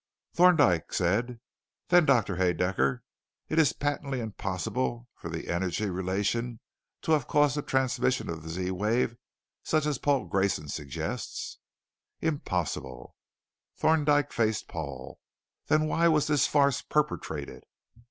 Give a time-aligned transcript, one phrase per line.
[0.33, 1.39] Thorndyke said:
[1.89, 3.01] "Then Doctor Haedaecker,
[3.49, 6.59] it is patently impossible for the energy relation
[7.03, 9.15] to have caused the transmission of the Z wave
[9.61, 11.59] such as Paul Grayson suggests?"
[12.19, 13.15] "Impossible."
[13.75, 15.19] Thorndyke faced Paul.
[15.67, 17.63] "Then why was this farce perpetrated?"